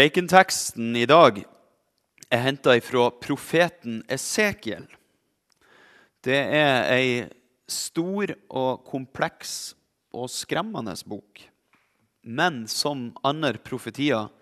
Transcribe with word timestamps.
Prekenteksten 0.00 0.94
i 0.96 1.02
dag 1.04 1.42
er 2.32 2.40
henta 2.40 2.72
fra 2.80 3.10
profeten 3.20 3.98
Esekiel. 4.08 4.86
Det 6.24 6.38
er 6.40 6.86
ei 6.94 7.10
stor 7.68 8.32
og 8.48 8.86
kompleks 8.88 9.74
og 10.16 10.30
skremmende 10.32 10.94
bok, 11.04 11.42
men 12.24 12.62
som 12.64 13.10
andre 13.20 13.60
profetier 13.60 14.32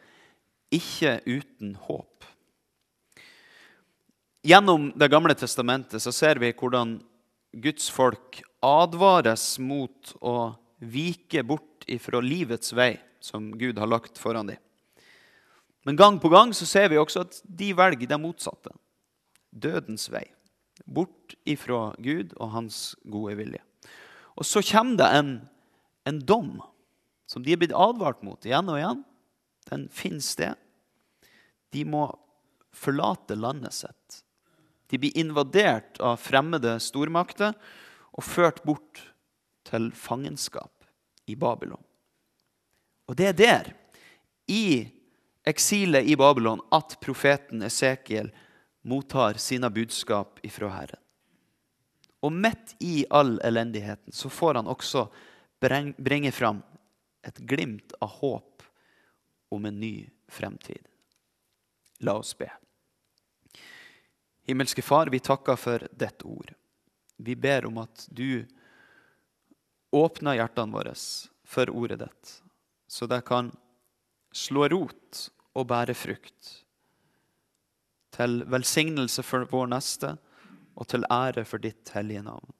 ikke 0.70 1.16
uten 1.26 1.74
håp. 1.88 2.28
Gjennom 4.46 4.92
Det 4.94 5.10
gamle 5.10 5.34
testamentet 5.34 6.06
så 6.06 6.14
ser 6.14 6.38
vi 6.38 6.52
hvordan 6.54 7.00
Guds 7.66 7.90
folk 7.90 8.44
advares 8.62 9.58
mot 9.58 10.14
å 10.22 10.54
vike 10.78 11.42
bort 11.42 11.82
ifra 11.90 12.22
livets 12.22 12.70
vei 12.70 12.92
som 13.18 13.50
Gud 13.58 13.82
har 13.82 13.90
lagt 13.90 14.22
foran 14.22 14.54
dem. 14.54 14.62
Men 15.88 15.96
gang 15.96 16.18
på 16.20 16.28
gang 16.28 16.50
så 16.52 16.66
ser 16.68 16.90
vi 16.92 16.98
også 17.00 17.22
at 17.24 17.38
de 17.48 17.70
velger 17.72 18.10
det 18.10 18.16
motsatte. 18.20 18.74
Dødens 19.48 20.10
vei. 20.12 20.26
Bort 20.84 21.32
ifra 21.48 21.94
Gud 21.96 22.34
og 22.36 22.50
hans 22.52 22.92
gode 23.08 23.38
vilje. 23.38 23.62
Og 24.36 24.44
så 24.44 24.60
kommer 24.60 24.98
det 25.00 25.06
en, 25.16 25.30
en 26.04 26.18
dom 26.28 26.58
som 27.24 27.40
de 27.40 27.54
er 27.54 27.62
blitt 27.62 27.72
advart 27.72 28.20
mot 28.20 28.44
igjen 28.44 28.68
og 28.68 28.76
igjen. 28.76 29.00
Den 29.70 29.86
finner 29.88 30.26
sted. 30.26 30.60
De 31.72 31.86
må 31.88 32.04
forlate 32.76 33.38
landet 33.40 33.78
sitt. 33.78 34.20
De 34.92 35.00
blir 35.00 35.16
invadert 35.16 35.96
av 36.04 36.20
fremmede 36.20 36.76
stormakter 36.84 37.56
og 38.12 38.28
ført 38.28 38.60
bort 38.68 39.00
til 39.64 39.88
fangenskap 39.96 40.84
i 41.24 41.32
Babylon. 41.32 41.80
Og 43.08 43.16
det 43.16 43.32
er 43.32 43.40
der, 43.40 43.74
i 44.52 44.97
eksilet 45.48 46.04
i 46.04 46.16
Babylon 46.16 46.60
at 46.70 46.98
profeten 47.00 47.62
Esekiel 47.62 48.30
mottar 48.82 49.34
sine 49.40 49.70
budskap 49.70 50.38
ifra 50.42 50.68
Herren. 50.68 51.00
Og 52.20 52.32
midt 52.32 52.74
i 52.84 53.06
all 53.10 53.38
elendigheten 53.44 54.12
så 54.12 54.28
får 54.30 54.58
han 54.58 54.68
også 54.68 55.06
bringe 55.96 56.32
fram 56.32 56.62
et 57.22 57.38
glimt 57.38 57.94
av 58.00 58.18
håp 58.20 58.62
om 59.48 59.64
en 59.64 59.80
ny 59.80 60.08
fremtid. 60.28 60.82
La 61.98 62.18
oss 62.18 62.34
be. 62.38 62.50
Himmelske 64.44 64.82
Far, 64.82 65.06
vi 65.06 65.20
takker 65.20 65.56
for 65.56 65.88
ditt 65.92 66.22
ord. 66.24 66.52
Vi 67.16 67.36
ber 67.36 67.66
om 67.66 67.80
at 67.82 68.06
du 68.10 68.46
åpner 69.90 70.38
hjertene 70.38 70.72
våre 70.72 70.94
for 71.48 71.70
ordet 71.70 71.98
ditt, 72.04 72.36
så 72.88 73.08
det 73.08 73.22
kan 73.26 73.50
slå 74.32 74.68
rot 74.68 75.30
og 75.58 75.66
bære 75.70 75.96
frukt. 75.98 76.54
Til 78.14 78.42
velsignelse 78.50 79.24
for 79.26 79.46
vår 79.50 79.68
neste 79.74 80.14
og 80.78 80.86
til 80.90 81.06
ære 81.10 81.44
for 81.48 81.62
ditt 81.62 81.90
hellige 81.94 82.22
navn. 82.22 82.54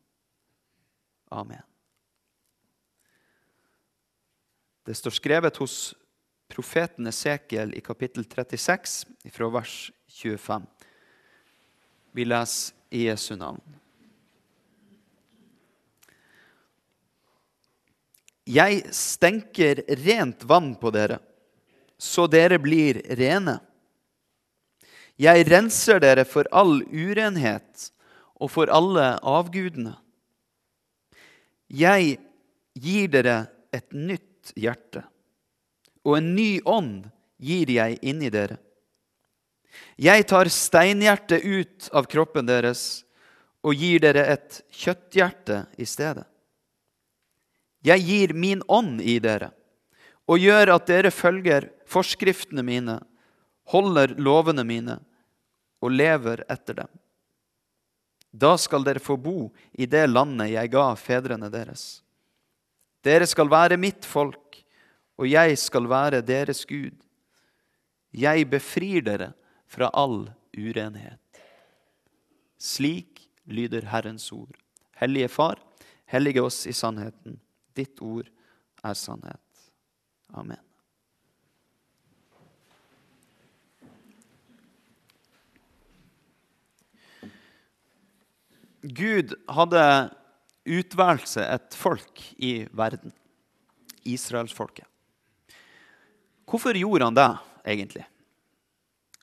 Amen. 1.31 1.63
Det 4.89 4.97
står 4.97 5.15
skrevet 5.19 5.59
hos 5.61 5.95
profeten 6.49 7.07
Esekiel 7.07 7.75
i 7.77 7.85
kapittel 7.85 8.25
36, 8.25 9.05
fra 9.31 9.51
vers 9.53 9.75
25. 10.09 10.65
Vi 12.17 12.25
leser 12.25 12.75
i 12.91 13.05
Jesu 13.05 13.35
navn. 13.37 13.61
Jeg 18.49 18.81
stenker 18.97 19.83
rent 20.01 20.47
vann 20.49 20.73
på 20.81 20.89
dere 20.95 21.19
så 21.99 22.27
dere 22.31 22.59
blir 22.63 23.03
rene. 23.19 23.59
Jeg 25.19 25.49
renser 25.51 25.99
dere 26.01 26.25
for 26.29 26.47
all 26.55 26.79
urenhet 26.95 27.89
og 28.39 28.53
for 28.55 28.71
alle 28.71 29.17
avgudene. 29.27 29.97
Jeg 31.69 32.17
gir 32.79 33.11
dere 33.11 33.39
et 33.75 33.91
nytt 33.93 34.55
hjerte, 34.57 35.03
og 36.07 36.21
en 36.21 36.31
ny 36.37 36.63
ånd 36.65 37.09
gir 37.43 37.71
jeg 37.75 37.99
inni 38.07 38.31
dere. 38.33 38.57
Jeg 39.99 40.25
tar 40.31 40.49
steinhjertet 40.49 41.45
ut 41.45 41.91
av 41.93 42.07
kroppen 42.11 42.47
deres 42.49 43.05
og 43.67 43.75
gir 43.75 44.01
dere 44.03 44.25
et 44.33 44.61
kjøtthjerte 44.71 45.65
i 45.77 45.87
stedet. 45.87 46.25
Jeg 47.85 48.03
gir 48.07 48.35
min 48.35 48.63
ånd 48.67 49.03
i 49.03 49.19
dere 49.23 49.51
og 50.29 50.41
gjør 50.43 50.75
at 50.77 50.87
dere 50.89 51.13
følger 51.15 51.69
forskriftene 51.89 52.65
mine, 52.65 52.99
holder 53.73 54.15
lovene 54.21 54.65
mine 54.65 54.99
og 55.83 55.95
lever 55.95 56.45
etter 56.51 56.83
dem. 56.83 56.91
Da 58.31 58.57
skal 58.61 58.85
dere 58.85 59.01
få 59.01 59.17
bo 59.17 59.49
i 59.73 59.87
det 59.89 60.05
landet 60.11 60.53
jeg 60.53 60.73
ga 60.73 60.91
fedrene 61.01 61.49
deres. 61.53 62.03
Dere 63.05 63.27
skal 63.31 63.49
være 63.51 63.79
mitt 63.81 64.05
folk, 64.05 64.59
og 65.19 65.29
jeg 65.31 65.57
skal 65.59 65.89
være 65.91 66.23
deres 66.23 66.65
Gud. 66.69 66.95
Jeg 68.13 68.49
befrir 68.51 69.05
dere 69.07 69.33
fra 69.69 69.91
all 69.93 70.27
urenhet. 70.57 71.21
Slik 72.59 73.29
lyder 73.47 73.87
Herrens 73.93 74.31
ord. 74.33 74.57
Hellige 74.99 75.29
Far, 75.31 75.61
hellige 76.07 76.43
oss 76.43 76.65
i 76.67 76.75
sannheten. 76.75 77.39
Ditt 77.77 78.03
ord 78.03 78.29
er 78.83 78.97
sannhet. 78.99 79.69
Amen. 80.35 80.68
Gud 88.83 89.35
hadde 89.51 89.83
utvalgt 90.69 91.33
seg 91.33 91.49
et 91.49 91.75
folk 91.75 92.23
i 92.39 92.69
verden. 92.77 93.13
Israelsfolket. 94.09 94.87
Hvorfor 96.49 96.77
gjorde 96.79 97.09
han 97.09 97.17
det, 97.17 97.29
egentlig? 97.69 98.07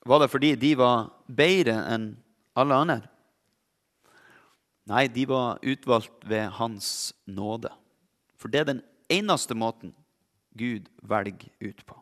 Var 0.06 0.22
det 0.22 0.30
fordi 0.30 0.52
de 0.60 0.72
var 0.78 1.08
bedre 1.26 1.80
enn 1.90 2.10
alle 2.54 2.78
andre? 2.78 3.00
Nei, 4.86 5.08
de 5.10 5.24
var 5.26 5.58
utvalgt 5.66 6.28
ved 6.30 6.52
hans 6.60 7.10
nåde. 7.26 7.72
For 8.38 8.52
det 8.52 8.60
er 8.60 8.68
den 8.68 8.82
eneste 9.10 9.56
måten 9.58 9.96
Gud 10.54 10.86
velger 11.02 11.50
ut 11.60 11.82
på. 11.86 11.98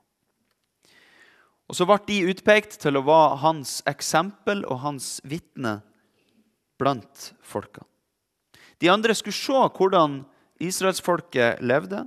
Og 1.65 1.79
Så 1.79 1.87
ble 1.89 1.97
de 2.07 2.19
utpekt 2.29 2.77
til 2.83 2.99
å 2.99 3.07
være 3.07 3.41
hans 3.41 3.79
eksempel 3.89 4.67
og 4.69 4.83
hans 4.85 5.17
vitne 5.25 5.79
blant 6.81 7.33
folka. 7.43 7.85
De 8.79 8.91
andre 8.91 9.15
skulle 9.15 9.37
se 9.37 9.61
hvordan 9.79 10.23
israelsfolket 10.63 11.63
levde. 11.65 12.05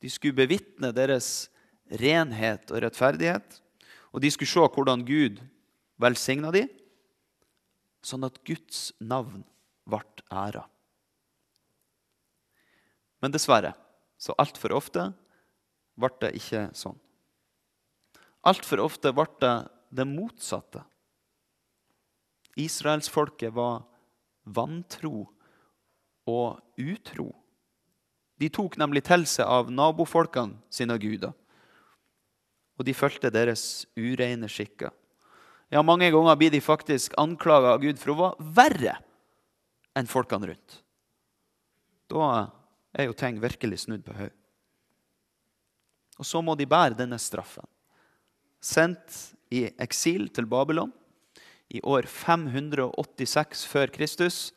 De 0.00 0.10
skulle 0.10 0.36
bevitne 0.36 0.92
deres 0.96 1.48
renhet 2.00 2.70
og 2.70 2.84
rettferdighet. 2.84 3.60
Og 4.12 4.22
de 4.22 4.30
skulle 4.32 4.50
se 4.50 4.66
hvordan 4.74 5.04
Gud 5.06 5.40
velsigna 6.00 6.52
dem, 6.54 6.68
sånn 8.02 8.24
at 8.24 8.38
Guds 8.48 8.90
navn 9.00 9.42
ble 9.88 10.00
æra. 10.32 10.64
Men 13.20 13.34
dessverre, 13.34 13.74
så 14.16 14.32
altfor 14.40 14.72
ofte 14.72 15.10
ble 16.00 16.10
det 16.22 16.32
ikke 16.38 16.68
sånn. 16.76 16.96
Altfor 18.48 18.80
ofte 18.86 19.12
ble 19.12 19.28
det 19.42 19.54
det 19.90 20.06
motsatte. 20.06 20.84
Israelsfolket 22.60 23.52
var 23.56 23.82
vantro 24.44 25.28
og 26.28 26.60
utro. 26.80 27.30
De 28.40 28.48
tok 28.48 28.78
nemlig 28.80 29.04
til 29.08 29.26
seg 29.28 29.48
av 29.48 29.70
nabofolkene 29.72 30.60
sine 30.72 30.96
guder. 31.00 31.34
Og 32.80 32.86
de 32.88 32.96
fulgte 32.96 33.32
deres 33.32 33.84
ureine 33.98 34.48
skikker. 34.48 34.92
Ja, 35.70 35.82
Mange 35.82 36.08
ganger 36.10 36.36
blir 36.36 36.50
de 36.50 36.62
faktisk 36.64 37.14
anklaga 37.20 37.74
av 37.74 37.82
Gud 37.84 38.00
for 38.00 38.14
å 38.14 38.18
være 38.20 38.48
verre 38.56 38.96
enn 39.98 40.08
folkene 40.10 40.50
rundt. 40.50 40.80
Da 42.10 42.50
er 42.96 43.06
jo 43.06 43.14
ting 43.14 43.38
virkelig 43.42 43.84
snudd 43.84 44.02
på 44.06 44.16
hodet. 44.16 44.36
Og 46.20 46.26
så 46.28 46.40
må 46.44 46.56
de 46.58 46.68
bære 46.68 46.98
denne 46.98 47.16
straffen. 47.22 47.64
Sendt 48.60 49.36
i 49.48 49.64
eksil 49.80 50.28
til 50.34 50.48
Babylon 50.50 50.90
i 51.70 51.80
år 51.86 52.08
586 52.10 53.64
før 53.70 53.92
Kristus 53.94 54.50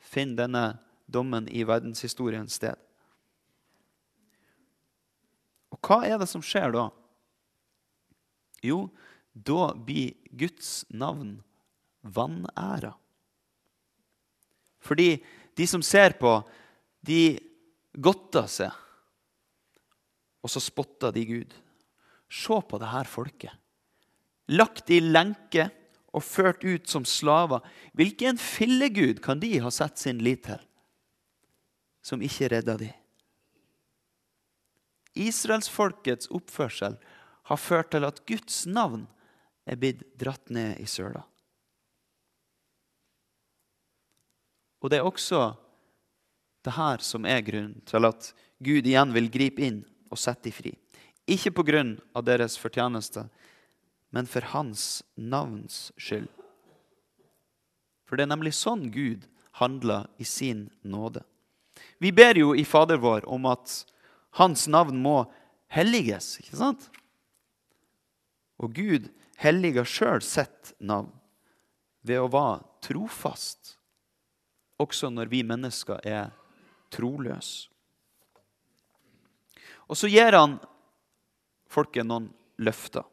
finner 0.00 0.44
denne 0.44 0.64
dommen 1.06 1.48
i 1.52 1.64
verdenshistorien 1.68 2.48
sted. 2.50 2.78
Og 5.74 5.80
hva 5.84 6.02
er 6.08 6.16
det 6.20 6.28
som 6.30 6.44
skjer 6.44 6.72
da? 6.74 6.88
Jo, 8.64 8.86
da 9.34 9.74
blir 9.76 10.14
Guds 10.32 10.84
navn 10.88 11.36
vanæra. 12.00 12.94
Fordi 14.84 15.18
de 15.56 15.66
som 15.68 15.84
ser 15.84 16.16
på, 16.20 16.38
de 17.04 17.36
godter 18.00 18.48
seg 18.50 18.80
og 20.44 20.52
så 20.52 20.60
spotter 20.60 21.14
de 21.16 21.24
Gud. 21.24 21.54
Se 22.28 22.56
på 22.68 22.80
det 22.80 22.92
her 22.92 23.08
folket. 23.08 23.52
lagt 24.46 24.90
i 24.92 24.98
lenke 25.00 25.70
og 26.14 26.22
ført 26.22 26.64
ut 26.64 26.86
som 26.88 27.06
slaver. 27.08 27.64
Hvilken 27.98 28.38
fillegud 28.38 29.20
kan 29.24 29.42
de 29.42 29.56
ha 29.64 29.72
satt 29.74 29.98
sin 29.98 30.22
lit 30.22 30.44
til, 30.46 30.60
som 32.04 32.22
ikke 32.22 32.52
redda 32.54 32.78
de? 32.80 32.92
Israelsfolkets 35.14 36.30
oppførsel 36.34 36.96
har 37.50 37.60
ført 37.60 37.92
til 37.94 38.06
at 38.06 38.22
Guds 38.26 38.64
navn 38.66 39.06
er 39.66 39.78
blitt 39.80 40.02
dratt 40.18 40.50
ned 40.52 40.80
i 40.82 40.86
søla. 40.90 41.22
Og 44.84 44.90
det 44.92 45.00
er 45.00 45.06
også 45.08 45.54
det 46.64 46.74
her 46.76 47.04
som 47.04 47.24
er 47.28 47.44
grunnen 47.44 47.80
til 47.88 48.04
at 48.04 48.32
Gud 48.64 48.86
igjen 48.86 49.12
vil 49.14 49.30
gripe 49.32 49.64
inn 49.64 49.82
og 50.12 50.20
sette 50.20 50.48
dem 50.48 50.56
fri. 50.56 50.72
Ikke 51.24 51.52
av 52.12 52.24
deres 52.24 52.58
fortjeneste, 52.60 53.24
men 54.14 54.28
for 54.30 54.46
Hans 54.54 55.02
navns 55.18 55.88
skyld. 55.98 56.30
For 58.06 58.14
det 58.14 58.28
er 58.28 58.30
nemlig 58.30 58.52
sånn 58.54 58.86
Gud 58.94 59.24
handler 59.58 60.06
i 60.22 60.26
sin 60.28 60.68
nåde. 60.86 61.24
Vi 61.98 62.12
ber 62.14 62.38
jo 62.38 62.52
i 62.54 62.62
Fader 62.62 63.00
vår 63.02 63.26
om 63.26 63.48
at 63.50 63.80
Hans 64.38 64.68
navn 64.70 65.00
må 65.02 65.24
helliges, 65.70 66.36
ikke 66.42 66.58
sant? 66.60 66.86
Og 68.62 68.74
Gud 68.76 69.08
helliger 69.42 69.86
sjøl 69.86 70.22
sitt 70.22 70.70
navn 70.78 71.10
ved 72.06 72.22
å 72.22 72.30
være 72.30 72.62
trofast, 72.86 73.74
også 74.78 75.10
når 75.10 75.30
vi 75.32 75.42
mennesker 75.46 76.02
er 76.06 76.30
troløse. 76.94 77.66
Og 79.90 79.98
så 79.98 80.08
gir 80.08 80.38
han 80.38 80.56
folket 81.70 82.06
noen 82.06 82.30
løfter. 82.62 83.04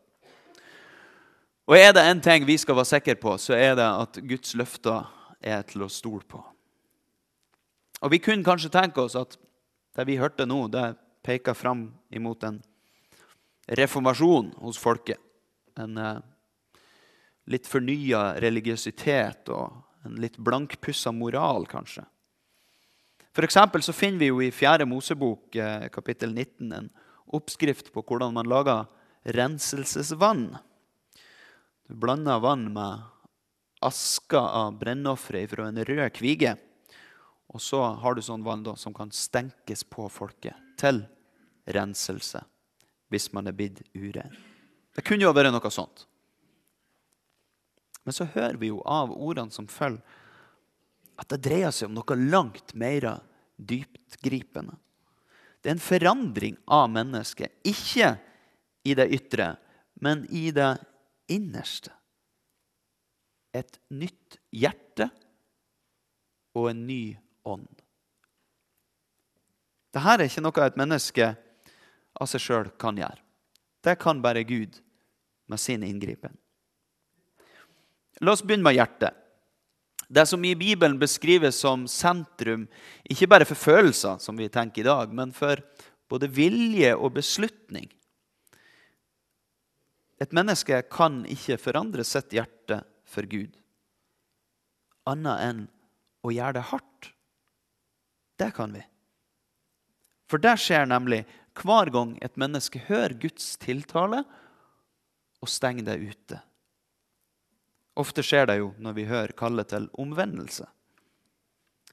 Og 1.70 1.78
er 1.78 1.94
det 1.94 2.04
en 2.04 2.22
ting 2.24 2.46
vi 2.48 2.58
skal 2.58 2.76
være 2.78 2.90
sikre 2.90 3.16
på, 3.20 3.36
så 3.38 3.54
er 3.54 3.76
det 3.78 3.86
at 3.86 4.20
Guds 4.28 4.56
løfter 4.58 5.06
er 5.42 5.62
til 5.68 5.86
å 5.86 5.92
stole 5.92 6.26
på. 6.28 6.42
Og 8.02 8.12
Vi 8.12 8.20
kunne 8.20 8.46
kanskje 8.46 8.74
tenke 8.74 9.02
oss 9.02 9.16
at 9.16 9.38
det 9.96 10.08
vi 10.08 10.18
hørte 10.18 10.48
nå, 10.48 10.68
det 10.72 10.96
peker 11.22 11.54
fram 11.54 11.92
imot 12.10 12.44
en 12.48 12.62
reformasjon 13.70 14.56
hos 14.64 14.80
folket. 14.82 15.20
En 15.78 15.98
eh, 15.98 16.18
litt 17.52 17.68
fornya 17.70 18.40
religiøsitet 18.42 19.52
og 19.54 20.08
en 20.08 20.18
litt 20.22 20.40
blankpussa 20.42 21.14
moral, 21.14 21.68
kanskje. 21.70 22.04
For 23.32 23.48
så 23.48 23.94
finner 23.96 24.20
vi 24.20 24.32
jo 24.32 24.42
i 24.44 24.52
4. 24.52 24.86
Mosebok 24.86 25.56
eh, 25.56 25.88
kapittel 25.94 26.34
19 26.34 26.74
en 26.74 26.90
oppskrift 27.32 27.94
på 27.94 28.04
hvordan 28.04 28.34
man 28.34 28.50
lager 28.50 28.90
renselsesvann. 29.24 30.58
Du 31.92 31.96
blander 31.96 32.40
vann 32.40 32.74
med 32.74 33.02
aska 33.80 34.40
av 34.40 34.78
brennofferet 34.80 35.50
fra 35.50 35.66
en 35.68 35.86
rød 35.86 36.14
kvige. 36.14 36.54
Og 37.52 37.60
så 37.60 37.82
har 37.84 38.16
du 38.16 38.22
sånn 38.24 38.46
vann 38.46 38.62
da, 38.64 38.78
som 38.80 38.94
kan 38.96 39.10
stenkes 39.12 39.84
på 39.84 40.06
folket 40.08 40.56
til 40.80 41.02
renselse 41.68 42.46
hvis 43.12 43.26
man 43.36 43.52
er 43.52 43.58
blitt 43.60 43.82
uren. 43.92 44.32
Det 44.96 45.04
kunne 45.04 45.26
jo 45.26 45.34
vært 45.36 45.52
noe 45.52 45.72
sånt. 45.76 46.06
Men 48.08 48.16
så 48.16 48.30
hører 48.38 48.56
vi 48.62 48.70
jo 48.70 48.80
av 48.88 49.12
ordene 49.12 49.52
som 49.52 49.68
følger, 49.68 50.00
at 51.20 51.28
det 51.34 51.42
dreier 51.44 51.76
seg 51.76 51.90
om 51.90 51.98
noe 51.98 52.18
langt 52.22 52.72
mer 52.72 53.10
dyptgripende. 53.60 54.78
Det 55.60 55.74
er 55.74 55.76
en 55.76 55.84
forandring 55.84 56.56
av 56.72 56.88
mennesket. 56.96 57.52
Ikke 57.68 58.14
i 58.88 58.96
det 58.96 59.10
ytre, 59.20 59.50
men 60.00 60.24
i 60.32 60.54
det 60.56 60.70
innerste. 61.32 61.94
Et 63.56 63.80
nytt 63.92 64.38
hjerte 64.56 65.10
og 66.56 66.70
en 66.72 66.86
ny 66.88 67.04
ånd. 67.48 67.68
Dette 69.92 70.14
er 70.16 70.24
ikke 70.28 70.44
noe 70.44 70.68
et 70.68 70.80
menneske 70.80 71.34
av 72.16 72.30
seg 72.32 72.44
sjøl 72.44 72.70
kan 72.80 73.00
gjøre. 73.00 73.20
Det 73.84 73.98
kan 74.00 74.22
bare 74.24 74.46
Gud 74.48 74.78
med 75.52 75.60
sin 75.60 75.84
inngripen. 75.84 76.36
La 78.22 78.36
oss 78.36 78.44
begynne 78.46 78.68
med 78.68 78.78
hjertet. 78.78 79.18
Det 80.12 80.26
som 80.28 80.44
i 80.44 80.54
Bibelen 80.60 81.00
beskrives 81.00 81.62
som 81.64 81.86
sentrum, 81.88 82.66
ikke 83.08 83.30
bare 83.32 83.48
for 83.48 83.56
følelser, 83.56 84.20
som 84.20 84.36
vi 84.38 84.50
tenker 84.52 84.84
i 84.84 84.88
dag, 84.88 85.14
men 85.16 85.32
for 85.32 85.60
både 86.12 86.28
vilje 86.28 86.92
og 86.98 87.16
beslutning. 87.16 87.88
Et 90.22 90.34
menneske 90.38 90.84
kan 90.94 91.24
ikke 91.26 91.58
forandre 91.58 92.06
sitt 92.06 92.34
hjerte 92.36 92.84
for 93.10 93.26
Gud, 93.30 93.56
annet 95.10 95.46
enn 95.48 95.62
å 96.22 96.34
gjøre 96.34 96.60
det 96.60 96.68
hardt. 96.70 97.10
Det 98.38 98.52
kan 98.54 98.74
vi. 98.76 98.84
For 100.30 100.42
det 100.42 100.54
skjer 100.62 100.86
nemlig 100.88 101.24
hver 101.58 101.90
gang 101.94 102.14
et 102.24 102.38
menneske 102.40 102.80
hører 102.88 103.18
Guds 103.20 103.56
tiltale 103.62 104.22
og 105.42 105.50
stenger 105.50 105.90
det 105.90 105.98
ute. 106.14 106.40
Ofte 108.00 108.24
skjer 108.24 108.48
det 108.48 108.62
jo 108.62 108.70
når 108.80 108.96
vi 108.96 109.10
hører 109.10 109.34
kallet 109.38 109.74
til 109.74 109.90
omvendelse. 110.00 110.68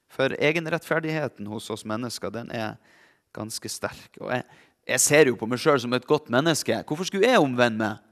For 0.09 0.33
egenrettferdigheten 0.39 1.49
hos 1.51 1.69
oss 1.73 1.85
mennesker 1.89 2.33
den 2.33 2.53
er 2.55 2.77
ganske 3.37 3.69
sterk. 3.73 4.13
Og 4.21 4.31
jeg, 4.33 4.45
jeg 4.89 5.05
ser 5.05 5.33
jo 5.33 5.41
på 5.41 5.49
meg 5.51 5.61
sjøl 5.61 5.81
som 5.83 5.97
et 5.97 6.07
godt 6.09 6.31
menneske. 6.33 6.79
Hvorfor 6.87 7.09
skulle 7.09 7.29
jeg 7.29 7.43
omvende 7.43 7.83
meg? 7.83 8.05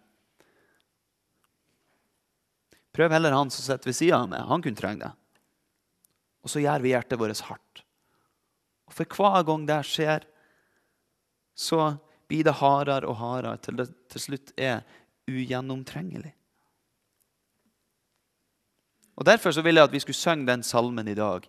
Prøv 2.96 3.12
heller 3.12 3.34
han 3.36 3.52
som 3.52 3.64
sitter 3.64 3.90
ved 3.90 3.98
sida 3.98 4.22
av 4.22 4.30
meg. 4.30 4.46
Han 4.48 4.62
kunne 4.64 4.78
trenge 4.78 5.04
det. 5.04 5.12
Og 6.46 6.52
så 6.52 6.62
gjør 6.62 6.84
vi 6.84 6.94
hjertet 6.94 7.20
vårt 7.20 7.42
hardt. 7.50 7.82
Og 8.86 8.94
For 8.96 9.18
hver 9.18 9.44
gang 9.44 9.66
det 9.68 9.82
skjer, 9.84 10.24
så 11.56 11.96
blir 12.30 12.46
det 12.46 12.56
hardere 12.60 13.08
og 13.10 13.18
hardere 13.20 13.60
til 13.62 13.78
det 13.80 13.90
til 14.12 14.22
slutt 14.22 14.52
er 14.56 14.82
ugjennomtrengelig. 15.28 16.32
Og 19.16 19.24
Derfor 19.26 19.52
så 19.52 19.64
vil 19.64 19.80
jeg 19.80 19.88
at 19.88 19.92
vi 19.92 20.00
skulle 20.00 20.18
synge 20.18 20.46
den 20.46 20.62
salmen 20.62 21.08
i 21.08 21.16
dag. 21.16 21.44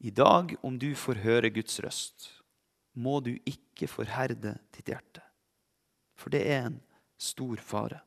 I 0.00 0.10
dag, 0.10 0.56
om 0.62 0.78
du 0.78 0.94
får 0.96 1.22
høre 1.24 1.52
Guds 1.52 1.80
røst, 1.84 2.30
må 2.96 3.20
du 3.20 3.36
ikke 3.44 3.88
forherde 3.88 4.56
ditt 4.74 4.88
hjerte. 4.88 5.22
For 6.16 6.32
det 6.32 6.42
er 6.48 6.66
en 6.66 6.80
stor 7.20 7.60
fare. 7.60 8.00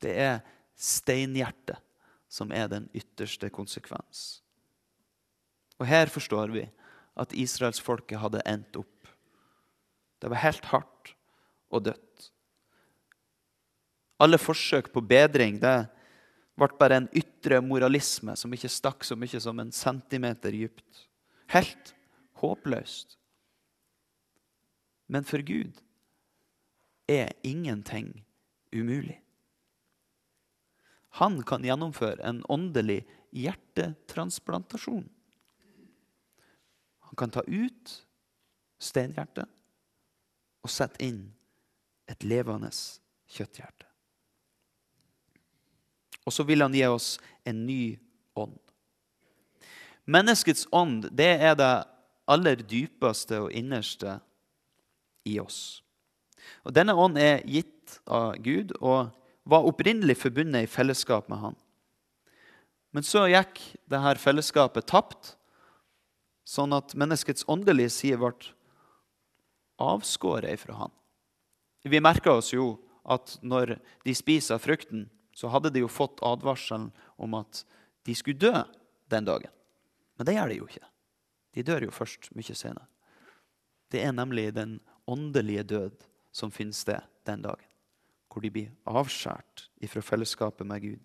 Det 0.00 0.12
er 0.18 0.40
steinhjertet 0.82 1.78
som 2.32 2.52
er 2.52 2.68
den 2.72 2.88
ytterste 2.96 3.50
konsekvens. 3.52 4.42
Og 5.78 5.86
her 5.86 6.10
forstår 6.10 6.52
vi 6.54 6.66
at 7.18 7.34
israelsfolket 7.36 8.20
hadde 8.22 8.42
endt 8.48 8.78
opp. 8.80 9.08
Det 10.22 10.30
var 10.30 10.42
helt 10.44 10.68
hardt 10.70 11.14
og 11.72 11.84
dødt. 11.88 12.28
Alle 14.22 14.38
forsøk 14.38 14.92
på 14.94 15.02
bedring 15.02 15.58
det 15.62 15.76
ble 16.58 16.68
bare 16.78 17.00
en 17.00 17.08
ytre 17.16 17.58
moralisme 17.64 18.36
som 18.38 18.52
ikke 18.54 18.70
stakk 18.70 19.06
så 19.06 19.16
mye 19.18 19.40
som 19.42 19.58
en 19.58 19.72
centimeter 19.74 20.54
dypt. 20.54 21.06
Helt 21.52 21.94
håpløst. 22.42 23.16
Men 25.12 25.26
for 25.28 25.42
Gud 25.44 25.80
er 27.10 27.34
ingenting 27.42 28.22
umulig. 28.72 29.18
Han 31.20 31.42
kan 31.44 31.64
gjennomføre 31.64 32.22
en 32.24 32.40
åndelig 32.48 33.02
hjertetransplantasjon. 33.36 35.08
Han 37.08 37.16
kan 37.16 37.32
ta 37.34 37.44
ut 37.44 37.94
steinhjertet 38.82 39.48
og 40.62 40.72
sette 40.72 41.02
inn 41.04 41.26
et 42.08 42.24
levende 42.24 42.70
kjøtthjerte. 43.32 43.88
Og 46.24 46.32
så 46.32 46.46
vil 46.46 46.62
han 46.62 46.74
gi 46.76 46.84
oss 46.86 47.16
en 47.44 47.64
ny 47.66 47.98
ånd. 48.38 48.58
Menneskets 50.04 50.66
ånd 50.74 51.08
det 51.14 51.32
er 51.44 51.56
det 51.58 51.72
aller 52.30 52.62
dypeste 52.68 53.40
og 53.44 53.52
innerste 53.54 54.18
i 55.28 55.38
oss. 55.42 55.82
Og 56.66 56.74
Denne 56.74 56.94
ånd 56.98 57.18
er 57.18 57.42
gitt 57.46 57.98
av 58.06 58.38
Gud 58.42 58.74
og 58.80 59.10
var 59.42 59.66
opprinnelig 59.66 60.18
forbundet 60.20 60.66
i 60.66 60.70
fellesskap 60.70 61.28
med 61.28 61.38
Han. 61.38 61.56
Men 62.92 63.06
så 63.06 63.24
gikk 63.30 63.60
dette 63.90 64.20
fellesskapet 64.20 64.86
tapt, 64.90 65.34
sånn 66.44 66.74
at 66.76 66.94
menneskets 66.98 67.46
åndelige 67.50 67.92
side 67.94 68.20
ble 68.20 68.52
avskåret 69.82 70.60
fra 70.60 70.76
Han. 70.84 70.94
Vi 71.82 72.00
merka 72.02 72.36
oss 72.38 72.52
jo 72.52 72.76
at 73.02 73.38
når 73.42 73.76
de 74.06 74.14
spiser 74.14 74.60
frukten, 74.62 75.08
så 75.34 75.50
hadde 75.50 75.72
de 75.72 75.82
jo 75.82 75.90
fått 75.90 76.20
advarselen 76.22 76.90
om 77.16 77.34
at 77.34 77.64
de 78.06 78.14
skulle 78.14 78.38
dø 78.38 78.54
den 79.10 79.26
dagen. 79.26 79.50
Men 80.18 80.28
det 80.28 80.36
gjør 80.36 80.52
de 80.52 80.58
jo 80.60 80.68
ikke. 80.68 80.86
De 81.56 81.64
dør 81.66 81.88
jo 81.88 81.94
først 81.94 82.30
mye 82.36 82.56
senere. 82.56 82.86
Det 83.92 84.04
er 84.04 84.14
nemlig 84.14 84.52
den 84.56 84.78
åndelige 85.08 85.64
død 85.72 86.06
som 86.32 86.52
finner 86.52 86.76
sted 86.76 87.08
den 87.28 87.42
dagen. 87.44 87.71
Hvor 88.32 88.42
de 88.42 88.50
blir 88.50 88.70
avskåret 88.88 89.66
ifra 89.84 90.02
fellesskapet 90.02 90.66
med 90.66 90.82
Gud. 90.82 91.00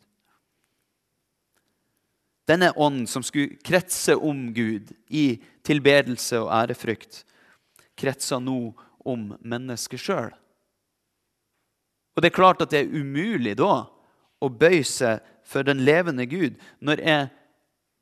Denne 2.47 2.71
ånden 2.71 3.07
som 3.07 3.23
skulle 3.23 3.59
kretse 3.59 4.15
om 4.15 4.53
Gud 4.55 4.93
i 5.11 5.41
tilbedelse 5.67 6.39
og 6.39 6.51
ærefrykt, 6.55 7.25
kretser 7.99 8.39
nå 8.39 8.71
om 9.03 9.33
mennesket 9.41 9.99
sjøl. 9.99 10.31
Og 12.15 12.23
det 12.23 12.31
er 12.31 12.37
klart 12.37 12.61
at 12.63 12.71
det 12.71 12.85
er 12.85 12.95
umulig 12.95 13.57
da 13.59 13.87
å 14.39 14.49
bøye 14.49 14.85
seg 14.87 15.25
for 15.47 15.67
den 15.67 15.83
levende 15.83 16.25
Gud 16.29 16.55
når 16.79 17.03
jeg 17.03 17.27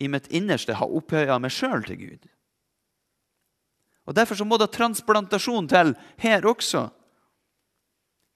i 0.03 0.09
mitt 0.11 0.27
innerste 0.29 0.75
har 0.77 0.91
opphøya 0.91 1.39
meg 1.41 1.53
sjøl 1.55 1.83
til 1.87 1.99
Gud. 1.99 2.29
Og 4.05 4.13
Derfor 4.13 4.37
så 4.37 4.45
må 4.45 4.59
det 4.61 4.69
transplantasjon 4.75 5.67
til 5.71 5.95
her 6.21 6.45
også. 6.45 6.89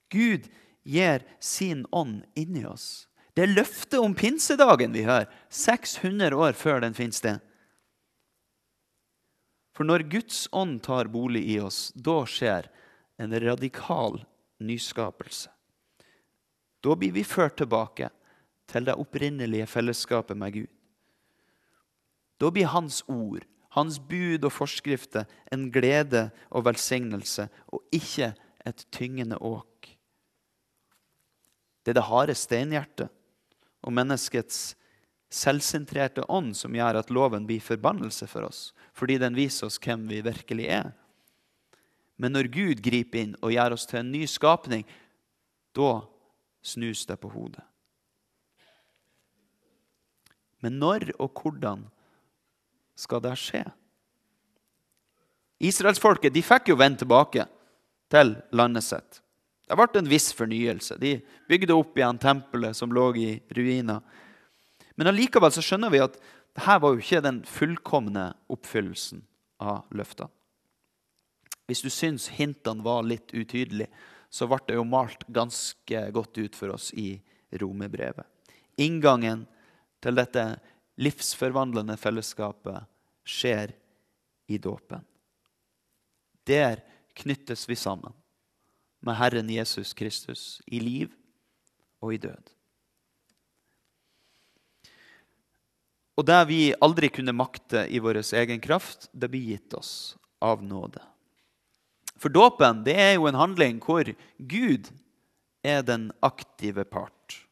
Gud 0.09 0.47
gir 0.89 1.25
sin 1.39 1.85
ånd 1.91 2.23
inni 2.39 2.65
oss. 2.65 3.05
Det 3.37 3.45
er 3.45 3.53
løftet 3.53 4.01
om 4.01 4.15
pinsedagen 4.17 4.91
vi 4.95 5.05
hører, 5.05 5.29
600 5.53 6.35
år 6.35 6.57
før 6.57 6.81
den 6.83 6.97
finner 6.97 7.15
sted. 7.15 7.45
For 9.77 9.87
når 9.87 10.09
Guds 10.11 10.47
ånd 10.51 10.81
tar 10.83 11.07
bolig 11.13 11.45
i 11.53 11.59
oss, 11.63 11.93
da 11.95 12.25
skjer 12.27 12.67
en 13.21 13.35
radikal 13.39 14.17
nyskapelse. 14.59 15.53
Da 16.83 16.95
blir 16.99 17.13
vi 17.15 17.23
ført 17.27 17.57
tilbake 17.59 18.09
til 18.69 18.87
det 18.87 18.97
opprinnelige 18.99 19.69
fellesskapet 19.71 20.37
med 20.37 20.57
Gud. 20.57 20.73
Da 22.39 22.51
blir 22.51 22.71
Hans 22.71 23.01
ord, 23.07 23.45
Hans 23.75 23.99
bud 23.99 24.43
og 24.47 24.53
forskrifter 24.55 25.27
en 25.51 25.67
glede 25.71 26.29
og 26.49 26.65
velsignelse, 26.65 27.47
og 27.67 27.83
ikke 27.93 28.33
et 28.65 28.85
tyngende 28.91 29.37
åk. 29.37 29.98
Det 31.89 31.95
er 31.95 32.03
det 32.03 32.05
harde 32.05 32.33
steinhjertet 32.37 33.09
og 33.81 33.93
menneskets 33.97 34.75
selvsentrerte 35.33 36.21
ånd 36.29 36.51
som 36.53 36.75
gjør 36.77 36.99
at 36.99 37.07
loven 37.09 37.47
blir 37.49 37.63
forbannelse 37.65 38.27
for 38.29 38.45
oss, 38.45 38.59
fordi 38.93 39.15
den 39.17 39.33
viser 39.33 39.65
oss 39.65 39.79
hvem 39.81 40.03
vi 40.05 40.19
virkelig 40.21 40.67
er. 40.69 40.91
Men 42.21 42.35
når 42.37 42.51
Gud 42.53 42.83
griper 42.85 43.23
inn 43.23 43.31
og 43.41 43.55
gjør 43.55 43.73
oss 43.73 43.87
til 43.89 44.03
en 44.03 44.11
ny 44.13 44.27
skapning, 44.29 44.83
da 45.73 46.03
snus 46.61 47.01
det 47.09 47.17
på 47.23 47.31
hodet. 47.33 47.65
Men 50.61 50.77
når 50.77 51.07
og 51.17 51.41
hvordan 51.41 51.87
skal 52.93 53.23
det 53.25 53.33
skje? 53.41 53.63
Israelsfolket 55.57 56.37
de 56.37 56.45
fikk 56.45 56.69
jo 56.69 56.77
vende 56.77 57.01
tilbake 57.01 57.47
til 58.13 58.35
landet 58.53 58.85
sitt. 58.85 59.23
Det 59.69 59.77
ble 59.77 60.01
en 60.01 60.09
viss 60.09 60.31
fornyelse. 60.33 60.97
De 60.97 61.19
bygde 61.49 61.75
opp 61.77 61.97
igjen 61.97 62.17
tempelet 62.17 62.77
som 62.77 62.89
lå 62.93 63.05
i 63.21 63.29
ruiner. 63.53 64.01
Men 64.97 65.11
allikevel 65.11 65.53
så 65.53 65.61
skjønner 65.61 65.93
vi 65.93 66.01
at 66.01 66.17
dette 66.57 66.77
var 66.81 66.95
jo 66.95 67.03
ikke 67.03 67.21
den 67.21 67.43
fullkomne 67.45 68.31
oppfyllelsen 68.49 69.21
av 69.61 69.85
løftene. 69.93 70.33
Hvis 71.69 71.83
du 71.85 71.91
syns 71.93 72.31
hintene 72.33 72.81
var 72.81 73.05
litt 73.05 73.29
utydelige, 73.29 73.91
så 74.33 74.47
ble 74.49 74.57
det 74.65 74.77
jo 74.79 74.87
malt 74.89 75.21
ganske 75.29 76.01
godt 76.17 76.39
ut 76.41 76.57
for 76.57 76.73
oss 76.73 76.89
i 76.97 77.11
romerbrevet. 77.61 78.25
Inngangen 78.81 79.43
til 80.01 80.17
dette 80.17 80.45
livsforvandlende 81.01 81.93
fellesskapet 82.01 82.89
skjer 83.21 83.75
i 84.49 84.57
dåpen. 84.57 85.05
Der 86.49 86.81
knyttes 87.21 87.69
vi 87.69 87.77
sammen 87.77 88.17
med 89.05 89.17
Herren 89.19 89.49
Jesus 89.49 89.93
Kristus 89.93 90.61
i 90.65 90.79
liv 90.79 91.13
og 92.03 92.13
i 92.13 92.21
død. 92.21 92.55
Og 96.19 96.25
det 96.27 96.39
vi 96.49 96.61
aldri 96.83 97.07
kunne 97.15 97.31
makte 97.31 97.85
i 97.87 98.01
vår 98.03 98.19
egen 98.35 98.59
kraft, 98.59 99.07
det 99.11 99.29
blir 99.31 99.53
gitt 99.53 99.73
oss 99.73 100.17
av 100.43 100.63
nåde. 100.63 100.99
For 102.19 102.27
dåpen 102.27 102.83
det 102.83 102.97
er 102.99 103.13
jo 103.15 103.29
en 103.29 103.39
handling 103.39 103.79
hvor 103.83 104.03
Gud 104.37 104.89
er 105.63 105.83
den 105.87 106.09
aktive 106.19 106.83
part. 106.83 107.45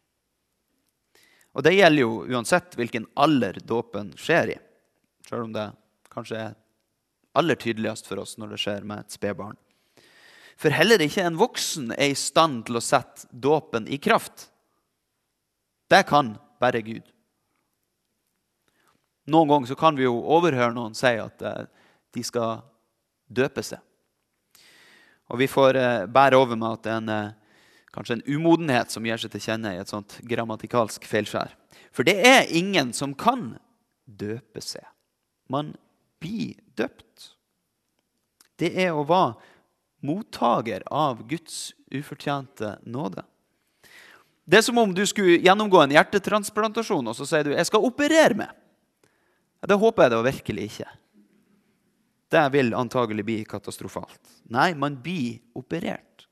Og 1.55 1.63
det 1.63 1.77
gjelder 1.77 2.03
jo 2.03 2.25
uansett 2.27 2.75
hvilken 2.77 3.07
alder 3.15 3.57
dåpen 3.63 4.11
skjer 4.19 4.51
i. 4.53 4.57
Selv 5.25 5.47
om 5.47 5.55
det 5.55 5.69
kanskje 6.11 6.41
er 6.49 6.57
aller 7.37 7.55
tydeligst 7.55 8.09
for 8.09 8.19
oss 8.21 8.35
når 8.37 8.53
det 8.53 8.61
skjer 8.61 8.85
med 8.87 9.05
et 9.05 9.15
spedbarn. 9.15 9.57
For 10.57 10.73
heller 10.73 11.01
ikke 11.05 11.25
en 11.27 11.37
voksen 11.37 11.91
er 11.93 12.11
i 12.11 12.17
stand 12.17 12.65
til 12.67 12.79
å 12.79 12.83
sette 12.83 13.27
dåpen 13.29 13.85
i 13.87 13.99
kraft. 14.01 14.49
Det 15.87 16.01
kan 16.09 16.33
bare 16.61 16.81
Gud. 16.81 17.05
Noen 19.27 19.51
ganger 19.51 19.77
kan 19.77 19.97
vi 19.97 20.07
jo 20.07 20.15
overhøre 20.17 20.73
noen 20.73 20.95
si 20.97 21.11
at 21.19 21.43
eh, 21.43 21.67
de 22.15 22.23
skal 22.23 22.63
døpe 23.27 23.63
seg. 23.63 23.83
Og 25.27 25.41
vi 25.41 25.49
får 25.51 25.77
eh, 25.77 26.05
bære 26.07 26.39
over 26.39 26.57
med 26.59 26.77
at 26.77 26.85
det 26.85 26.93
er 26.93 27.01
en 27.01 27.13
eh, 27.13 27.35
kanskje 27.93 28.17
en 28.17 28.27
umodenhet 28.37 28.93
som 28.93 29.05
gir 29.05 29.19
seg 29.19 29.33
til 29.33 29.43
kjenne 29.43 29.73
i 29.75 29.81
et 29.81 29.91
sånt 29.91 30.19
grammatikalsk 30.27 31.05
feilskjær. 31.09 31.53
For 31.91 32.07
det 32.07 32.17
er 32.25 32.51
ingen 32.55 32.93
som 32.95 33.15
kan 33.17 33.57
døpe 34.05 34.63
seg. 34.63 34.85
Man 35.51 35.75
blir 36.21 36.55
døpt. 36.79 37.33
Det 38.57 38.71
er 38.79 38.95
å 38.95 39.05
være 39.07 39.35
mottaker 40.07 40.85
av 40.87 41.25
Guds 41.27 41.73
ufortjente 41.91 42.77
nåde. 42.87 43.23
Det 44.47 44.61
er 44.61 44.63
som 44.63 44.79
om 44.79 44.93
du 44.95 45.03
skulle 45.07 45.41
gjennomgå 45.43 45.81
en 45.83 45.95
hjertetransplantasjon, 45.97 47.09
og 47.11 47.15
så 47.17 47.25
sier 47.27 47.43
du 47.43 47.51
'jeg 47.51 47.67
skal 47.67 47.83
operere 47.83 48.33
meg'. 48.33 48.55
Det 49.67 49.75
håper 49.75 50.03
jeg 50.03 50.11
da 50.11 50.21
virkelig 50.21 50.63
ikke. 50.71 50.89
Det 52.31 52.51
vil 52.53 52.73
antagelig 52.73 53.25
bli 53.25 53.43
katastrofalt. 53.47 54.19
Nei, 54.49 54.73
man 54.73 54.95
blir 54.95 55.39
operert. 55.55 56.27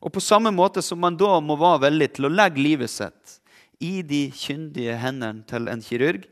Og 0.00 0.12
på 0.12 0.20
samme 0.20 0.52
måte 0.54 0.82
som 0.82 1.00
man 1.00 1.16
da 1.16 1.40
må 1.40 1.56
være 1.58 1.90
villig 1.90 2.14
til 2.14 2.28
å 2.28 2.32
legge 2.34 2.62
livet 2.62 2.90
sitt 2.90 3.40
i 3.82 4.02
de 4.02 4.30
kyndige 4.30 4.96
hendene 5.00 5.44
til 5.48 5.68
en 5.68 5.82
kirurg, 5.82 6.26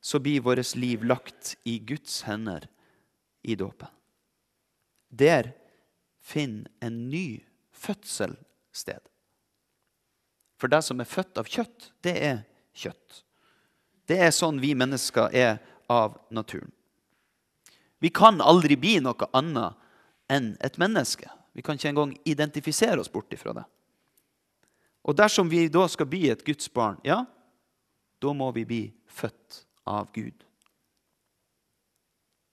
så 0.00 0.20
blir 0.22 0.44
vårt 0.44 0.74
liv 0.78 1.02
lagt 1.04 1.56
i 1.64 1.78
Guds 1.78 2.22
hender 2.28 2.68
i 3.42 3.56
dåpen. 3.58 3.88
Der 5.16 5.52
finner 6.20 6.70
en 6.84 7.06
ny 7.10 7.40
fødsel 7.72 8.36
sted. 8.72 9.00
For 10.56 10.72
det 10.72 10.82
som 10.84 11.00
er 11.00 11.08
født 11.08 11.38
av 11.40 11.48
kjøtt, 11.48 11.90
det 12.04 12.16
er 12.24 12.42
kjøtt. 12.76 13.22
Det 14.06 14.18
er 14.22 14.32
sånn 14.34 14.60
vi 14.62 14.72
mennesker 14.78 15.32
er 15.36 15.58
av 15.92 16.16
naturen. 16.34 16.72
Vi 17.98 18.10
kan 18.12 18.40
aldri 18.44 18.76
bli 18.76 18.98
noe 19.04 19.28
annet 19.36 19.76
enn 20.32 20.54
et 20.64 20.76
menneske. 20.80 21.30
Vi 21.56 21.64
kan 21.64 21.78
ikke 21.78 21.92
engang 21.94 22.12
identifisere 22.28 23.00
oss 23.00 23.12
bort 23.12 23.32
ifra 23.32 23.54
det. 23.56 23.64
Og 25.06 25.16
dersom 25.16 25.48
vi 25.48 25.68
da 25.72 25.86
skal 25.88 26.08
bli 26.10 26.26
et 26.32 26.44
Guds 26.44 26.68
barn, 26.72 26.98
ja, 27.06 27.22
da 28.18 28.32
må 28.34 28.50
vi 28.52 28.66
bli 28.68 28.82
født 29.06 29.62
av 29.86 30.10
Gud. 30.12 30.44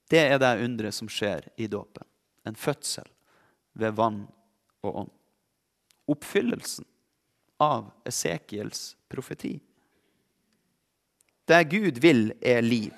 Det 0.10 0.22
er 0.22 0.40
det 0.40 0.54
underet 0.62 0.96
som 0.96 1.10
skjer 1.10 1.48
i 1.58 1.68
dåpen. 1.68 2.06
En 2.44 2.56
fødsel 2.60 3.08
ved 3.80 3.96
vann 3.98 4.26
og 4.84 4.98
ånd. 5.04 5.14
Oppfyllelsen 6.12 6.86
av 7.64 7.92
Esekiels 8.06 8.96
profeti. 9.08 9.56
Det 11.48 11.64
Gud 11.72 12.00
vil, 12.04 12.32
er 12.42 12.62
liv. 12.64 12.94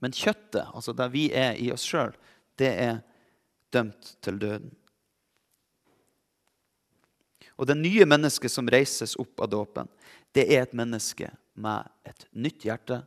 Men 0.00 0.12
kjøttet, 0.16 0.64
altså 0.72 0.92
det 0.96 1.08
vi 1.12 1.28
er 1.36 1.56
i 1.60 1.68
oss 1.72 1.84
sjøl, 1.84 2.12
det 2.60 2.70
er 2.72 3.00
dømt 3.72 4.14
til 4.24 4.40
døden. 4.40 4.72
Og 7.60 7.68
det 7.68 7.76
nye 7.76 8.06
mennesket 8.08 8.52
som 8.52 8.68
reises 8.72 9.16
opp 9.20 9.42
av 9.44 9.50
dåpen, 9.52 9.88
det 10.32 10.46
er 10.48 10.64
et 10.64 10.76
menneske 10.76 11.28
med 11.60 11.88
et 12.08 12.24
nytt 12.32 12.64
hjerte 12.64 13.02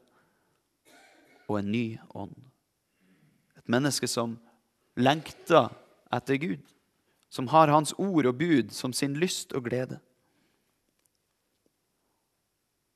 og 1.48 1.58
en 1.58 1.72
ny 1.74 1.86
ånd. 2.14 2.36
Et 3.58 3.72
menneske 3.72 4.10
som 4.10 4.38
lengter 4.96 5.70
etter 6.14 6.38
Gud, 6.42 6.62
som 7.30 7.50
har 7.50 7.72
Hans 7.74 7.94
ord 7.98 8.28
og 8.30 8.38
bud 8.38 8.74
som 8.76 8.94
sin 8.94 9.18
lyst 9.18 9.54
og 9.58 9.66
glede. 9.70 10.00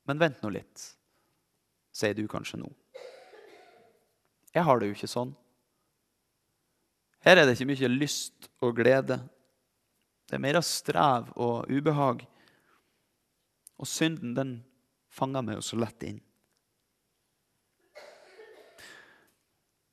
Men 0.07 0.21
vent 0.21 0.43
nå 0.43 0.51
litt, 0.55 0.83
sier 1.91 2.15
du 2.15 2.27
kanskje 2.31 2.61
nå. 2.61 2.69
Jeg 4.55 4.63
har 4.63 4.79
det 4.79 4.89
jo 4.89 4.95
ikke 4.95 5.11
sånn. 5.11 5.33
Her 7.25 7.41
er 7.41 7.47
det 7.47 7.57
ikke 7.57 7.71
mye 7.73 7.89
lyst 7.91 8.47
og 8.63 8.77
glede. 8.77 9.19
Det 10.27 10.37
er 10.37 10.43
mer 10.43 10.59
av 10.59 10.65
strev 10.65 11.27
og 11.35 11.67
ubehag. 11.67 12.23
Og 13.77 13.89
synden, 13.89 14.33
den 14.37 14.53
fanger 15.13 15.43
meg 15.45 15.59
jo 15.59 15.65
så 15.65 15.79
lett 15.79 16.05
inn. 16.07 16.21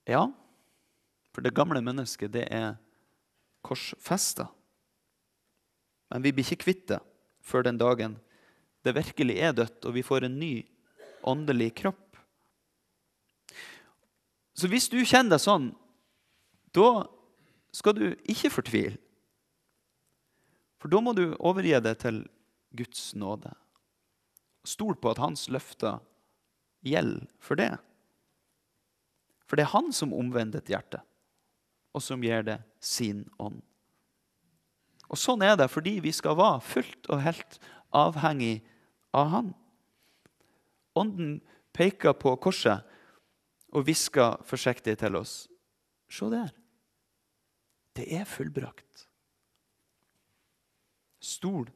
Ja, 0.08 0.28
for 1.34 1.42
det 1.42 1.54
gamle 1.56 1.82
mennesket, 1.82 2.32
det 2.32 2.46
er 2.54 2.76
korsfesta. 3.66 4.46
Men 6.12 6.22
vi 6.22 6.32
blir 6.34 6.46
ikke 6.46 6.64
kvitt 6.68 6.86
det 6.92 7.00
før 7.44 7.66
den 7.66 7.80
dagen 7.80 8.18
det 8.84 8.94
virkelig 8.94 9.38
er 9.40 9.54
dødt, 9.56 9.80
og 9.88 9.94
vi 9.96 10.04
får 10.04 10.26
en 10.26 10.38
ny 10.38 10.52
åndelig 11.24 11.70
kropp. 11.80 12.18
Så 14.54 14.68
hvis 14.70 14.90
du 14.92 15.00
kjenner 15.00 15.34
deg 15.34 15.42
sånn, 15.42 15.70
da 16.76 17.06
skal 17.74 17.96
du 17.96 18.06
ikke 18.30 18.52
fortvile. 18.52 19.00
For 20.78 20.92
da 20.92 21.00
må 21.00 21.14
du 21.16 21.32
overgi 21.40 21.72
det 21.80 21.96
til 22.04 22.20
Guds 22.76 23.14
nåde. 23.16 23.54
Stol 24.68 24.98
på 25.00 25.14
at 25.14 25.22
hans 25.22 25.46
løfter 25.48 26.02
gjelder 26.84 27.24
for 27.40 27.56
det. 27.56 27.72
For 29.48 29.56
det 29.56 29.64
er 29.64 29.72
han 29.72 29.90
som 29.96 30.12
omvender 30.16 30.60
et 30.60 30.70
hjerte, 30.72 31.00
og 31.94 32.02
som 32.02 32.22
gir 32.22 32.42
det 32.46 32.58
sin 32.82 33.24
ånd. 33.38 33.62
Og 35.08 35.20
Sånn 35.20 35.44
er 35.46 35.54
det 35.58 35.70
fordi 35.70 35.98
vi 36.02 36.12
skal 36.14 36.36
være 36.38 36.62
fullt 36.64 37.08
og 37.12 37.22
helt 37.22 37.58
avhengig 37.94 38.64
av 39.14 39.30
Han. 39.30 39.52
Ånden 40.98 41.38
peker 41.74 42.16
på 42.18 42.34
korset 42.42 42.82
og 43.74 43.86
hvisker 43.86 44.42
forsiktig 44.46 44.96
til 44.98 45.18
oss. 45.18 45.44
Se 46.10 46.26
der. 46.30 46.50
Det 47.94 48.06
er 48.14 48.26
fullbrakt. 48.26 49.06
Stol 51.22 51.70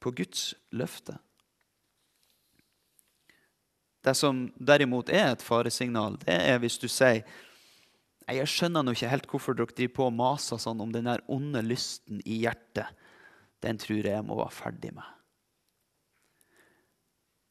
på 0.00 0.12
Guds 0.16 0.54
løfte. 0.72 1.18
Det 4.00 4.16
som 4.16 4.46
derimot 4.56 5.12
er 5.12 5.34
et 5.34 5.44
faresignal, 5.44 6.16
det 6.24 6.32
er 6.32 6.60
hvis 6.62 6.78
du 6.80 6.88
sier 6.88 7.26
jeg 8.36 8.50
skjønner 8.50 8.84
nå 8.84 8.94
ikke 8.94 9.10
helt 9.10 9.30
hvorfor 9.30 9.56
dere 9.56 9.74
driver 9.74 9.94
på 9.96 10.06
og 10.08 10.18
maser 10.18 10.60
sånn 10.60 10.82
om 10.84 10.92
den 10.94 11.08
der 11.08 11.22
onde 11.32 11.62
lysten 11.64 12.20
i 12.24 12.42
hjertet. 12.44 12.90
Den 13.60 13.80
tror 13.80 14.00
jeg 14.00 14.14
jeg 14.14 14.26
må 14.26 14.36
være 14.38 14.56
ferdig 14.56 14.92
med. 14.96 15.08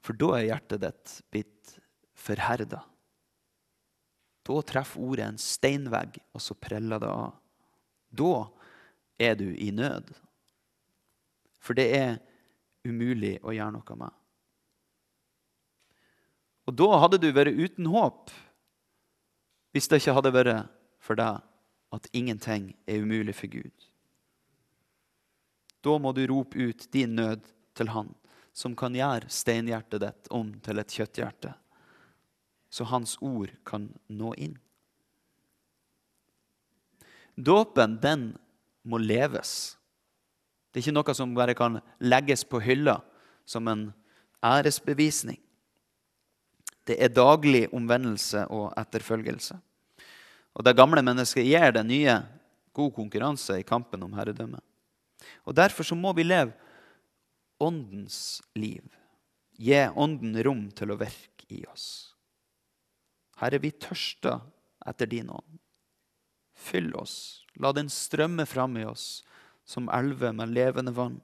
For 0.06 0.18
da 0.18 0.32
er 0.38 0.48
hjertet 0.48 0.84
ditt 0.86 1.16
blitt 1.34 1.74
forherda. 2.18 2.82
Da 4.48 4.62
treffer 4.66 5.04
ordet 5.06 5.28
en 5.28 5.42
steinvegg, 5.42 6.18
og 6.34 6.42
så 6.42 6.56
preller 6.58 7.02
det 7.04 7.12
av. 7.12 7.36
Da 8.10 8.34
er 9.22 9.36
du 9.38 9.50
i 9.52 9.70
nød. 9.76 10.10
For 11.62 11.78
det 11.78 11.90
er 11.94 12.18
umulig 12.88 13.36
å 13.44 13.54
gjøre 13.54 13.76
noe 13.76 14.00
med. 14.00 14.16
Og 16.70 16.78
da 16.78 16.88
hadde 17.04 17.20
du 17.22 17.30
vært 17.34 17.58
uten 17.58 17.90
håp 17.90 18.34
hvis 19.72 19.88
det 19.90 20.02
ikke 20.02 20.16
hadde 20.18 20.34
vært 20.34 20.70
for 21.04 21.20
deg 21.20 21.42
at 21.96 22.10
ingenting 22.14 22.74
er 22.88 23.02
umulig 23.04 23.36
for 23.38 23.52
Gud. 23.52 23.88
Da 25.82 25.96
må 25.98 26.12
du 26.14 26.26
rope 26.28 26.60
ut 26.60 26.88
din 26.94 27.16
nød 27.16 27.46
til 27.78 27.92
Han, 27.96 28.12
som 28.54 28.76
kan 28.76 28.96
gjøre 28.96 29.32
steinhjertet 29.32 30.04
ditt 30.04 30.32
om 30.36 30.52
til 30.66 30.82
et 30.82 30.92
kjøtthjerte, 30.94 31.54
så 32.70 32.86
Hans 32.92 33.16
ord 33.22 33.54
kan 33.66 33.88
nå 34.08 34.34
inn. 34.38 34.58
Dåpen, 37.40 37.98
den 38.04 38.34
må 38.84 39.00
leves. 39.00 39.78
Det 40.70 40.82
er 40.82 40.90
ikke 40.90 40.98
noe 40.98 41.16
som 41.16 41.36
bare 41.38 41.56
kan 41.58 41.80
legges 42.04 42.44
på 42.44 42.60
hylla 42.62 43.00
som 43.48 43.68
en 43.72 43.88
æresbevisning. 44.46 45.40
Det 46.90 46.98
er 46.98 47.14
daglig 47.14 47.68
omvendelse 47.76 48.48
og 48.50 48.72
etterfølgelse. 48.80 49.60
Og 50.58 50.66
det 50.66 50.78
gamle 50.78 51.04
mennesket 51.06 51.46
gir 51.46 51.76
det 51.76 51.86
nye 51.86 52.16
god 52.74 52.94
konkurranse 52.96 53.60
i 53.60 53.68
kampen 53.68 54.02
om 54.08 54.16
herredømmet. 54.18 54.64
Og 55.46 55.54
Derfor 55.56 55.86
så 55.86 55.96
må 55.96 56.14
vi 56.18 56.26
leve 56.26 56.56
åndens 57.60 58.42
liv. 58.56 58.84
Gi 59.60 59.84
ånden 59.94 60.38
rom 60.46 60.70
til 60.72 60.94
å 60.94 60.98
virke 60.98 61.46
i 61.52 61.62
oss. 61.70 62.16
Herre, 63.40 63.60
vi 63.62 63.72
tørster 63.72 64.40
etter 64.88 65.10
din 65.12 65.30
ånd. 65.30 65.60
Fyll 66.56 66.94
oss. 66.98 67.46
La 67.60 67.72
den 67.76 67.92
strømme 67.92 68.48
fram 68.50 68.78
i 68.80 68.88
oss 68.88 69.22
som 69.68 69.92
elver 69.94 70.34
med 70.34 70.56
levende 70.56 70.96
vann. 70.96 71.20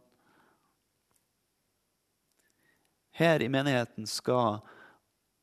Her 3.16 3.42
i 3.42 3.50
menigheten 3.50 4.08
skal 4.12 4.60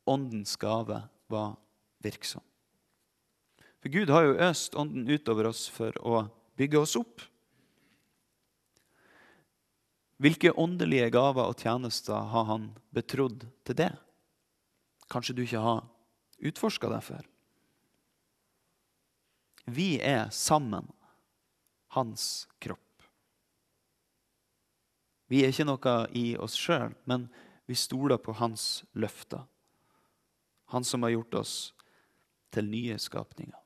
åndens 0.09 0.57
gave 0.57 1.03
var 1.33 1.57
virksom. 2.03 2.43
For 3.83 3.91
Gud 3.91 4.11
har 4.11 4.27
jo 4.27 4.39
øst 4.39 4.75
ånden 4.79 5.09
utover 5.11 5.49
oss 5.51 5.67
for 5.71 5.97
å 6.07 6.25
bygge 6.59 6.79
oss 6.79 6.95
opp. 6.99 7.25
Hvilke 10.23 10.53
åndelige 10.55 11.11
gaver 11.11 11.51
og 11.51 11.59
tjenester 11.59 12.29
har 12.31 12.47
han 12.47 12.69
betrodd 12.95 13.43
til 13.67 13.79
det? 13.81 13.91
Kanskje 15.11 15.35
du 15.35 15.43
ikke 15.43 15.63
har 15.65 15.83
utforska 16.39 16.91
det 16.93 17.01
før? 17.03 17.27
Vi 19.67 19.97
er 19.99 20.31
sammen 20.35 20.87
hans 21.95 22.47
kropp. 22.63 22.79
Vi 25.31 25.43
er 25.43 25.53
ikke 25.53 25.67
noe 25.67 25.97
i 26.19 26.27
oss 26.37 26.55
sjøl, 26.59 26.93
men 27.09 27.27
vi 27.67 27.77
stoler 27.79 28.21
på 28.21 28.35
hans 28.37 28.85
løfter. 28.93 29.47
Han 30.73 30.85
som 30.85 31.05
har 31.05 31.15
gjort 31.15 31.43
oss 31.43 31.57
til 32.53 32.69
nye 32.69 32.99
skapninger. 33.01 33.63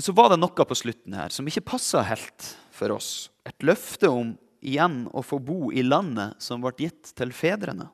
så 0.00 0.12
var 0.16 0.30
det 0.32 0.40
noe 0.40 0.64
på 0.66 0.76
slutten 0.76 1.14
her 1.16 1.32
som 1.32 1.48
ikke 1.48 1.66
passa 1.74 2.02
helt 2.06 2.46
for 2.74 2.94
oss. 2.94 3.28
Et 3.44 3.66
løfte 3.66 4.08
om 4.08 4.34
igjen 4.60 5.04
å 5.16 5.22
få 5.24 5.40
bo 5.42 5.70
i 5.72 5.84
landet 5.84 6.40
som 6.42 6.62
ble 6.62 6.72
gitt 6.78 7.12
til 7.16 7.32
fedrene. 7.36 7.88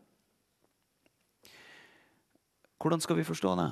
Hvordan 2.83 3.03
skal 3.03 3.19
vi 3.19 3.27
forstå 3.27 3.55
det? 3.59 3.71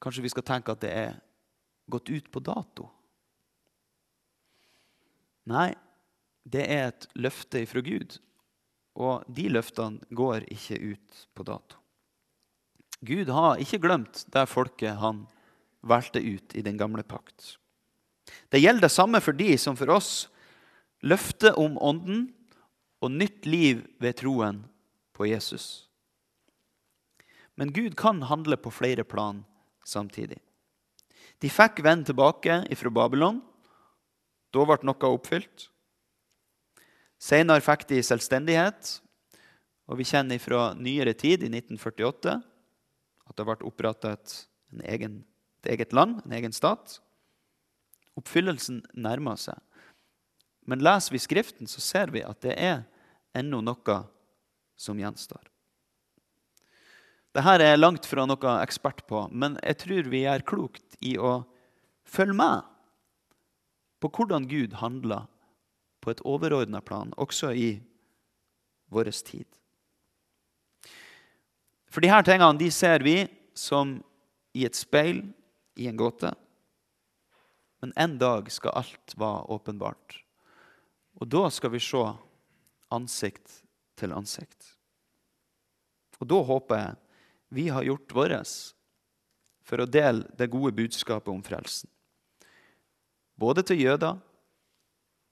Kanskje 0.00 0.24
vi 0.24 0.32
skal 0.32 0.46
tenke 0.46 0.72
at 0.72 0.84
det 0.84 0.92
er 0.92 1.16
gått 1.90 2.08
ut 2.12 2.30
på 2.32 2.40
dato? 2.44 2.88
Nei, 5.46 5.74
det 6.46 6.64
er 6.64 6.88
et 6.88 7.08
løfte 7.18 7.62
ifra 7.62 7.82
Gud, 7.84 8.16
og 8.96 9.26
de 9.28 9.48
løftene 9.52 10.00
går 10.16 10.48
ikke 10.52 10.78
ut 10.80 11.26
på 11.36 11.44
dato. 11.46 11.78
Gud 13.04 13.28
har 13.28 13.60
ikke 13.60 13.82
glemt 13.84 14.24
det 14.32 14.46
folket 14.48 14.96
han 15.02 15.26
valgte 15.86 16.22
ut 16.22 16.56
i 16.56 16.64
den 16.64 16.78
gamle 16.80 17.04
pakt. 17.04 17.58
Det 18.48 18.62
gjelder 18.62 18.88
det 18.88 18.94
samme 18.94 19.20
for 19.22 19.36
de 19.36 19.52
som 19.60 19.76
for 19.78 19.92
oss. 19.92 20.26
Løftet 21.04 21.58
om 21.60 21.76
Ånden 21.78 22.30
og 23.04 23.12
nytt 23.12 23.46
liv 23.46 23.84
ved 24.02 24.16
troen 24.22 24.64
på 25.14 25.28
Jesus. 25.28 25.86
Men 27.56 27.72
Gud 27.72 27.94
kan 27.96 28.24
handle 28.26 28.56
på 28.56 28.72
flere 28.72 29.04
plan 29.04 29.44
samtidig. 29.84 30.40
De 31.40 31.52
fikk 31.52 31.82
vende 31.84 32.08
tilbake 32.08 32.62
fra 32.80 32.92
Babylon. 32.92 33.42
Da 34.52 34.64
ble 34.64 34.78
noe 34.88 35.12
oppfylt. 35.12 35.68
Senere 37.22 37.64
fikk 37.64 37.86
de 37.90 38.02
selvstendighet. 38.04 38.96
Og 39.86 40.00
vi 40.00 40.08
kjenner 40.08 40.40
fra 40.42 40.72
nyere 40.74 41.14
tid, 41.14 41.44
i 41.46 41.50
1948, 41.52 42.34
at 43.26 43.38
det 43.38 43.46
ble 43.46 43.56
opprettet 43.68 44.40
en 44.74 44.82
egen 44.82 45.20
et 45.66 45.74
eget 45.74 45.92
land, 45.92 46.20
en 46.24 46.36
egen 46.36 46.54
stat. 46.54 47.00
Oppfyllelsen 48.16 48.82
nærmer 48.94 49.38
seg. 49.40 49.58
Men 50.66 50.82
leser 50.82 51.14
vi 51.14 51.22
Skriften, 51.22 51.66
så 51.70 51.82
ser 51.82 52.12
vi 52.14 52.24
at 52.26 52.40
det 52.42 52.56
er 52.58 52.84
ennå 53.36 53.60
noe 53.64 53.98
som 54.78 54.98
gjenstår. 54.98 55.42
Dette 57.36 57.54
er 57.60 57.76
langt 57.76 58.06
fra 58.08 58.24
noe 58.26 58.54
ekspert 58.62 59.04
på, 59.08 59.26
men 59.30 59.58
jeg 59.60 59.78
tror 59.82 60.10
vi 60.10 60.24
gjør 60.24 60.46
klokt 60.48 60.96
i 61.04 61.16
å 61.20 61.42
følge 62.08 62.36
med 62.38 62.64
på 64.00 64.10
hvordan 64.16 64.46
Gud 64.48 64.78
handler 64.80 65.26
på 66.06 66.12
et 66.14 66.22
overordna 66.22 66.78
plan, 66.86 67.10
også 67.18 67.50
i 67.50 67.80
vår 68.94 69.10
tid. 69.26 69.46
For 71.90 72.04
disse 72.04 72.20
tingene 72.28 72.60
de 72.60 72.68
ser 72.70 73.02
vi 73.02 73.16
som 73.58 73.96
i 74.54 74.62
et 74.68 74.78
speil 74.78 75.24
i 75.74 75.88
en 75.90 75.98
gåte. 75.98 76.30
Men 77.82 77.90
en 77.98 78.14
dag 78.22 78.46
skal 78.54 78.76
alt 78.78 79.16
være 79.18 79.50
åpenbart. 79.56 80.20
Og 81.18 81.26
da 81.26 81.48
skal 81.50 81.74
vi 81.74 81.82
se 81.82 82.04
ansikt 82.94 83.64
til 83.98 84.14
ansikt. 84.14 84.76
Og 86.22 86.30
da 86.30 86.38
håper 86.52 86.82
jeg 86.84 86.94
vi 87.56 87.66
har 87.74 87.82
gjort 87.86 88.14
vårt 88.14 88.54
for 89.66 89.82
å 89.82 89.90
dele 89.90 90.30
det 90.38 90.52
gode 90.54 90.70
budskapet 90.78 91.34
om 91.34 91.42
frelsen. 91.42 91.90
Både 93.34 93.66
til 93.66 93.82
jøder 93.82 94.22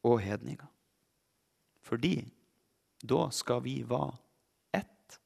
og 0.05 0.21
hedninger. 0.21 0.69
Fordi 1.85 2.17
da 3.03 3.27
skal 3.33 3.65
vi 3.65 3.81
være 3.89 4.17
ett. 4.73 5.19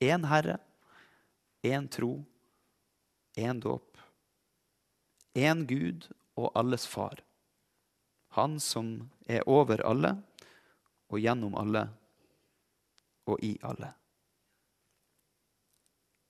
Én 0.00 0.26
Herre, 0.28 0.58
én 1.62 1.88
tro, 1.88 2.24
én 3.36 3.60
dåp 3.60 3.90
én 5.34 5.66
Gud 5.66 6.08
og 6.34 6.50
alles 6.54 6.86
far. 6.86 7.22
Han 8.28 8.60
som 8.60 9.10
er 9.26 9.48
over 9.48 9.82
alle 9.86 10.16
og 11.10 11.18
gjennom 11.18 11.54
alle 11.58 11.88
og 13.26 13.38
i 13.42 13.56
alle. 13.62 13.92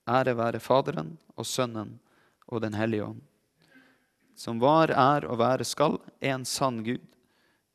Ære 0.08 0.34
være 0.36 0.60
Faderen 0.60 1.16
og 1.36 1.46
Sønnen 1.46 1.98
og 2.46 2.62
Den 2.62 2.74
hellige 2.74 3.04
ånd, 3.04 3.20
som 4.34 4.58
var, 4.58 4.90
er 4.90 5.24
og 5.28 5.38
være 5.38 5.64
skal, 5.64 6.00
en 6.20 6.44
sann 6.44 6.82
Gud, 6.84 7.04